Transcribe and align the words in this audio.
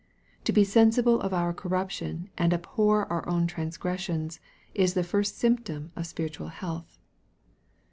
To 0.45 0.51
be 0.51 0.63
sen 0.63 0.89
sible 0.89 1.21
of 1.21 1.31
our 1.31 1.53
corruption 1.53 2.31
and 2.35 2.55
abhor 2.55 3.05
our 3.13 3.29
own 3.29 3.45
transgressions, 3.45 4.39
is 4.73 4.95
the 4.95 5.03
first 5.03 5.35
symntonr 5.35 5.91
of 5.95 6.07
spiritual 6.07 6.47
health. 6.47 6.97